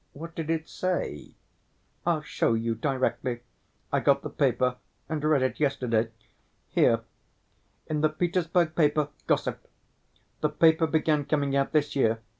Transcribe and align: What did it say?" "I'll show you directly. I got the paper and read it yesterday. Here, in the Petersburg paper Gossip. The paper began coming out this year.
What 0.13 0.33
did 0.33 0.49
it 0.49 0.67
say?" 0.67 1.35
"I'll 2.07 2.23
show 2.23 2.55
you 2.55 2.73
directly. 2.73 3.41
I 3.93 3.99
got 3.99 4.23
the 4.23 4.31
paper 4.31 4.77
and 5.07 5.23
read 5.23 5.43
it 5.43 5.59
yesterday. 5.59 6.09
Here, 6.69 7.01
in 7.85 8.01
the 8.01 8.09
Petersburg 8.09 8.73
paper 8.75 9.09
Gossip. 9.27 9.59
The 10.39 10.49
paper 10.49 10.87
began 10.87 11.25
coming 11.25 11.55
out 11.55 11.71
this 11.71 11.95
year. 11.95 12.17